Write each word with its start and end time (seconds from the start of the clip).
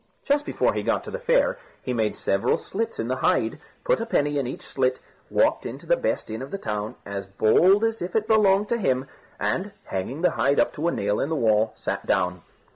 Just 0.25 0.47
before 0.47 0.73
he 0.73 0.81
got 0.81 1.03
to 1.03 1.11
the 1.11 1.19
fair, 1.19 1.59
he 1.83 1.93
made 1.93 2.15
several 2.15 2.57
slits 2.57 2.97
in 2.99 3.07
the 3.07 3.17
hide, 3.17 3.59
put 3.83 4.01
a 4.01 4.05
penny 4.07 4.39
in 4.39 4.47
each 4.47 4.63
slit, 4.65 4.99
walked 5.29 5.63
into 5.63 5.85
the 5.85 5.95
best 5.95 6.31
inn 6.31 6.41
of 6.41 6.49
the 6.49 6.57
town 6.57 6.95
as 7.05 7.27
bold 7.27 7.83
as 7.83 8.01
if 8.01 8.15
it 8.15 8.27
belonged 8.27 8.67
to 8.69 8.79
him, 8.79 9.05
and, 9.39 9.73
hanging 9.83 10.23
the 10.23 10.31
hide 10.31 10.59
up 10.59 10.73
to 10.73 10.87
a 10.87 10.91
nail 10.91 11.19
in 11.19 11.29
the 11.29 11.35
wall, 11.35 11.71
sat 11.75 12.03
down. 12.07 12.41